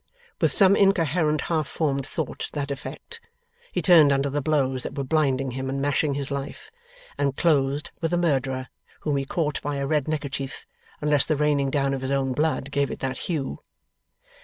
[0.41, 3.21] With some incoherent half formed thought to that effect,
[3.71, 6.71] he turned under the blows that were blinding him and mashing his life,
[7.19, 8.69] and closed with a murderer,
[9.01, 10.65] whom he caught by a red neckerchief
[11.01, 13.59] unless the raining down of his own blood gave it that hue.